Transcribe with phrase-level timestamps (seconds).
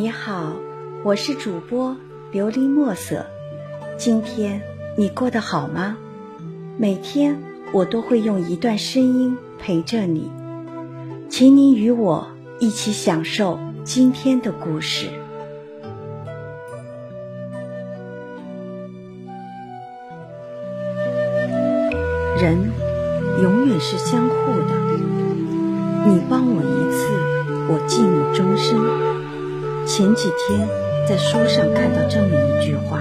[0.00, 0.52] 你好，
[1.02, 1.96] 我是主播
[2.32, 3.26] 琉璃墨色。
[3.96, 4.62] 今天
[4.96, 5.96] 你过得好吗？
[6.76, 10.30] 每天我都会用一段声音陪着你，
[11.28, 12.28] 请你与我
[12.60, 15.08] 一起享受今天的故事。
[22.40, 22.56] 人
[23.42, 24.76] 永远是相互的，
[26.06, 27.08] 你帮我一次，
[27.68, 29.17] 我敬你终身。
[29.88, 30.68] 前几天
[31.08, 33.00] 在书上看到这么一句话：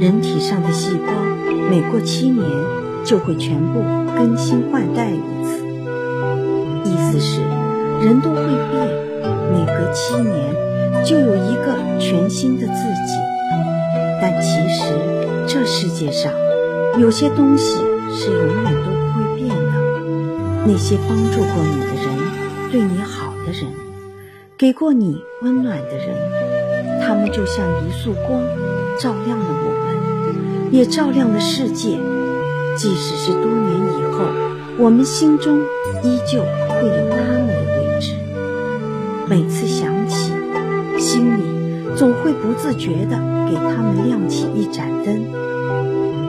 [0.00, 1.12] 人体上的细胞
[1.70, 2.44] 每过七年
[3.04, 3.82] 就会全部
[4.16, 5.62] 更新换代一次，
[6.84, 7.42] 意思是
[8.02, 8.36] 人都会
[8.72, 8.88] 变，
[9.52, 13.12] 每隔七年就有一个全新的自己。
[14.20, 14.94] 但其实
[15.46, 16.32] 这世界上
[16.98, 17.76] 有些东西。
[18.18, 19.72] 是永远都不会变的。
[20.64, 22.06] 那些帮助过你的人，
[22.70, 23.66] 对你好的人，
[24.58, 26.16] 给过你温暖的人，
[27.02, 28.40] 他们就像一束光，
[28.98, 31.98] 照亮了我们，也照亮了世界。
[32.74, 34.24] 即使是多年以后，
[34.78, 35.58] 我们心中
[36.02, 38.14] 依旧会有他们的位置。
[39.28, 40.32] 每次想起，
[40.98, 41.42] 心里
[41.94, 43.18] 总会不自觉地
[43.50, 45.22] 给他们亮起一盏灯。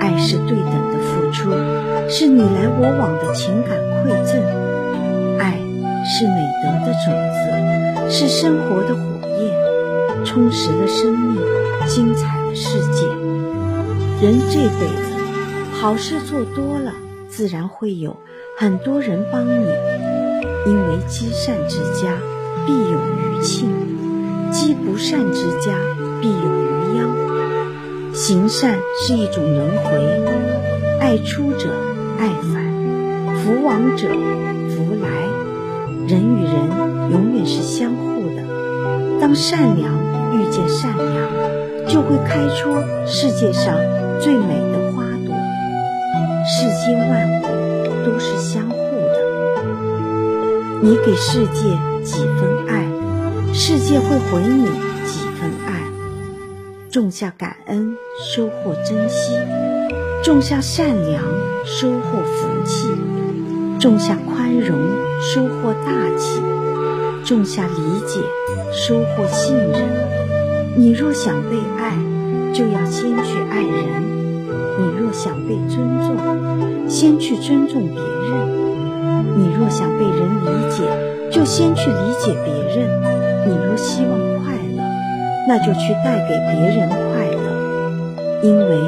[0.00, 1.50] 爱是对等的付出，
[2.08, 4.63] 是你来我往的情感馈赠。
[6.06, 9.02] 是美德的种子，是生活的火
[9.38, 11.40] 焰，充实了生命，
[11.86, 13.06] 精彩了世界。
[14.20, 15.14] 人这辈子，
[15.72, 16.92] 好事做多了，
[17.28, 18.16] 自然会有
[18.56, 19.66] 很多人帮你。
[20.66, 22.18] 因为积善之家，
[22.66, 23.68] 必有余庆；
[24.50, 25.72] 积不善之家，
[26.20, 28.14] 必有余殃。
[28.14, 30.24] 行善是一种轮回，
[31.00, 31.70] 爱出者
[32.18, 32.72] 爱返，
[33.38, 35.33] 福往者福来。
[36.06, 36.54] 人与人
[37.10, 38.42] 永远是相互的。
[39.20, 39.92] 当善良
[40.34, 42.74] 遇见善良，就会开出
[43.06, 43.74] 世界上
[44.20, 45.34] 最美的花朵。
[46.46, 47.44] 世间万物
[48.04, 49.16] 都是相互的，
[50.82, 52.86] 你给世界几分爱，
[53.54, 54.66] 世界会回你
[55.06, 55.80] 几分爱。
[56.90, 57.96] 种下感恩，
[58.34, 59.32] 收获珍惜；
[60.22, 61.22] 种下善良，
[61.64, 62.88] 收获福气；
[63.80, 64.78] 种下宽容，
[65.34, 66.40] 收获大气；
[67.24, 68.20] 种下理解，
[68.72, 69.82] 收获信任。
[70.76, 71.98] 你若想被爱，
[72.52, 74.00] 就要先去爱人；
[74.78, 78.46] 你若想被尊重，先去尊重别人；
[79.36, 80.84] 你若想被人理解，
[81.32, 82.88] 就先去理解别人；
[83.44, 84.84] 你若希望快乐，
[85.48, 88.78] 那就去带给别人快乐，因为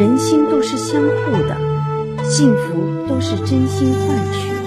[0.00, 1.54] 人心都是相互的，
[2.24, 4.61] 幸福都是真心换取。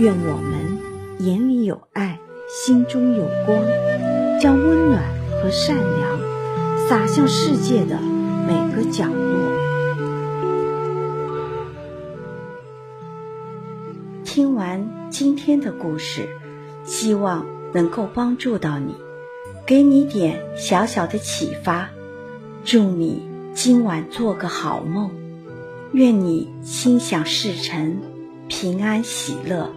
[0.00, 0.78] 愿我们
[1.18, 2.18] 眼里有爱，
[2.48, 3.58] 心中有光，
[4.40, 6.18] 将温暖和善良
[6.88, 7.98] 洒向世界的
[8.46, 9.60] 每个角落。
[14.24, 16.26] 听完今天的故事，
[16.82, 17.44] 希望
[17.74, 18.94] 能够帮助到你。
[19.66, 21.90] 给你点小小的启发，
[22.64, 23.22] 祝你
[23.52, 25.10] 今晚做个好梦，
[25.92, 27.98] 愿你心想事成，
[28.48, 29.70] 平安喜乐。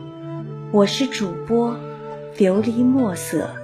[0.74, 1.70] 我是主播
[2.36, 3.63] 琉璃墨色。